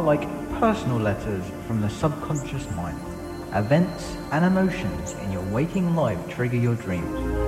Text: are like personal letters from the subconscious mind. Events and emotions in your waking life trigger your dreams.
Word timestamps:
are 0.00 0.04
like 0.04 0.22
personal 0.58 0.96
letters 0.96 1.44
from 1.66 1.82
the 1.82 1.90
subconscious 1.90 2.68
mind. 2.70 2.98
Events 3.52 4.16
and 4.32 4.46
emotions 4.46 5.12
in 5.12 5.30
your 5.30 5.42
waking 5.52 5.94
life 5.94 6.18
trigger 6.28 6.56
your 6.56 6.74
dreams. 6.74 7.39